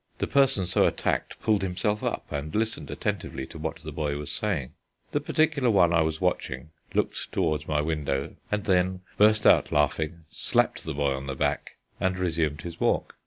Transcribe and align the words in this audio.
The 0.17 0.25
person 0.25 0.65
so 0.65 0.85
attacked 0.87 1.39
pulled 1.43 1.61
himself 1.61 2.01
up 2.03 2.25
and 2.31 2.55
listened 2.55 2.89
attentively 2.89 3.45
to 3.45 3.59
what 3.59 3.75
the 3.83 3.91
boy 3.91 4.17
was 4.17 4.31
saying. 4.31 4.71
The 5.11 5.19
particular 5.21 5.69
one 5.69 5.93
I 5.93 6.01
was 6.01 6.19
watching 6.19 6.71
looked 6.95 7.31
towards 7.31 7.67
my 7.67 7.81
window 7.81 8.35
and 8.51 8.63
then 8.63 9.01
burst 9.19 9.45
out 9.45 9.71
laughing, 9.71 10.25
slapped 10.31 10.85
the 10.85 10.95
boy 10.95 11.13
on 11.13 11.27
the 11.27 11.35
back, 11.35 11.73
and 11.99 12.17
resumed 12.17 12.61
his 12.61 12.79
walk. 12.79 13.15